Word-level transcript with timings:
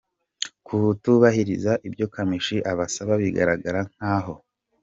Kutubahiriza 0.65 1.71
ibyo 1.87 2.05
Kamichi 2.13 2.57
abasaba 2.71 3.13
bigaragara 3.21 3.81
nkaho. 3.95 4.33